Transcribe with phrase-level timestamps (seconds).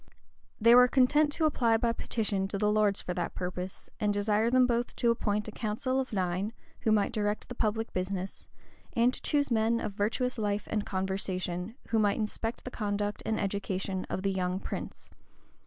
[0.59, 4.49] They were content to apply by petition to the lords for that purpose, and desire
[4.49, 8.49] them both to appoint a council of nine, who might direct the public business,
[8.93, 13.39] and to choose men of virtuous life and conversation, who might inspect the conduct and
[13.39, 15.11] education of the young prince.